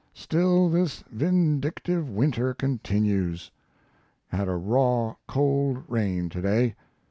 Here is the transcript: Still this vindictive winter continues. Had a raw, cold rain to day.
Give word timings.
Still 0.15 0.67
this 0.67 1.03
vindictive 1.11 2.09
winter 2.09 2.55
continues. 2.55 3.51
Had 4.29 4.47
a 4.47 4.55
raw, 4.55 5.13
cold 5.27 5.83
rain 5.87 6.27
to 6.29 6.41
day. 6.41 6.75